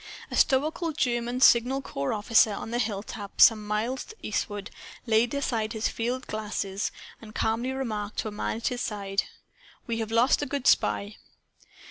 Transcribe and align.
A 0.31 0.35
stoical 0.35 0.93
German 0.93 1.41
signal 1.41 1.83
corps 1.83 2.11
officer, 2.11 2.49
on 2.51 2.73
a 2.73 2.79
hilltop 2.79 3.39
some 3.39 3.67
miles 3.67 4.03
to 4.05 4.15
eastward, 4.23 4.71
laid 5.05 5.31
aside 5.35 5.73
his 5.73 5.89
field 5.89 6.25
glass 6.25 6.65
and 6.65 7.35
calmly 7.35 7.71
remarked 7.71 8.17
to 8.17 8.27
a 8.27 8.31
man 8.31 8.57
at 8.57 8.69
his 8.69 8.81
side 8.81 9.25
"We 9.85 9.97
have 9.97 10.09
lost 10.09 10.41
a 10.41 10.47
good 10.47 10.65
spy!" 10.65 11.17